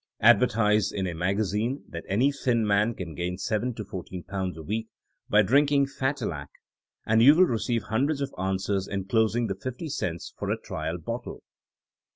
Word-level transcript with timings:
Advertise 0.21 0.91
in 0.91 1.05
a 1.05 1.13
magazine 1.13 1.83
that 1.87 2.03
any 2.07 2.31
thin 2.31 2.65
man 2.65 2.95
can 2.95 3.13
gain 3.13 3.37
seven 3.37 3.71
to 3.75 3.85
fourteen 3.85 4.23
pounds 4.23 4.57
a 4.57 4.63
week 4.63 4.87
by 5.29 5.43
drinking 5.43 5.85
Fattilac 5.85 6.49
and 7.05 7.21
you 7.21 7.35
will 7.35 7.45
receive 7.45 7.83
hundreds 7.83 8.19
of 8.19 8.33
answers 8.35 8.87
en 8.87 9.03
closing 9.05 9.45
the 9.45 9.53
fifty 9.53 9.89
cents 9.89 10.33
for 10.39 10.49
a 10.49 10.59
trial 10.59 10.97
bottle. 10.97 11.43